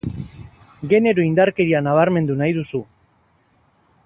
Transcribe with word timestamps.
Genero 0.93 1.25
indarkeria 1.27 1.83
nabarmendu 1.89 2.41
nahi 2.43 2.59
duzu. 2.61 2.85